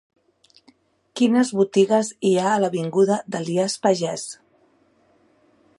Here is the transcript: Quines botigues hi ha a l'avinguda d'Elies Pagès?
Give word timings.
Quines 1.19 1.51
botigues 1.59 2.09
hi 2.29 2.33
ha 2.37 2.47
a 2.53 2.57
l'avinguda 2.63 3.19
d'Elies 3.35 3.77
Pagès? 3.87 4.27